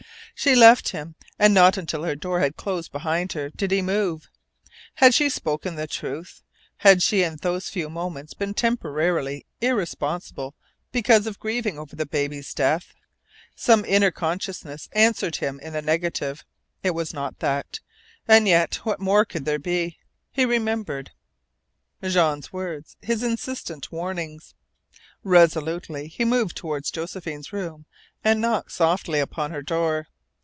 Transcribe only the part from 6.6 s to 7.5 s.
Had she in